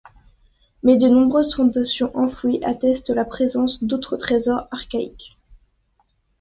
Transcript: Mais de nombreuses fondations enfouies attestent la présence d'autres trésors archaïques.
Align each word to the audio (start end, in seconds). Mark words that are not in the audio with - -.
Mais 0.81 0.97
de 0.97 1.07
nombreuses 1.07 1.53
fondations 1.53 2.09
enfouies 2.17 2.59
attestent 2.63 3.11
la 3.11 3.23
présence 3.23 3.83
d'autres 3.83 4.17
trésors 4.17 4.67
archaïques. 4.71 5.37